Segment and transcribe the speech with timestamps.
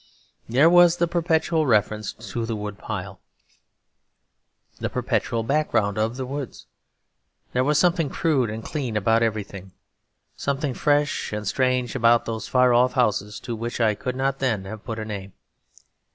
[0.49, 3.19] There was the perpetual reference to the wood pile,
[4.79, 6.65] the perpetual background of the woods.
[7.53, 9.73] There was something crude and clean about everything;
[10.35, 14.65] something fresh and strange about those far off houses, to which I could not then
[14.65, 15.33] have put a name.